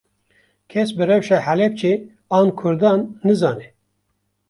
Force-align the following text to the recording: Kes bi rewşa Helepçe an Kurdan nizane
Kes 0.69 0.93
bi 0.97 1.03
rewşa 1.07 1.41
Helepçe 1.47 2.09
an 2.29 2.55
Kurdan 2.55 3.21
nizane 3.23 3.73